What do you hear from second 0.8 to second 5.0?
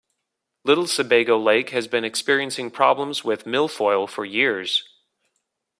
Sebago Lake has been experiencing problems with milfoil for years.